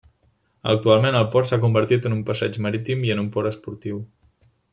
[0.71, 4.03] Actualment el port s'ha convertit en un passeig marítim i en un port esportiu.